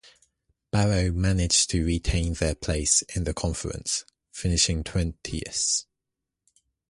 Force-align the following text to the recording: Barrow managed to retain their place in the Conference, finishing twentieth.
Barrow 0.71 1.11
managed 1.11 1.69
to 1.69 1.85
retain 1.85 2.33
their 2.33 2.55
place 2.55 3.03
in 3.15 3.23
the 3.23 3.35
Conference, 3.35 4.03
finishing 4.31 4.83
twentieth. 4.83 5.85